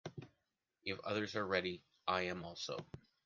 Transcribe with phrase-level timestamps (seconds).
[0.83, 2.83] If others are ready, I am also.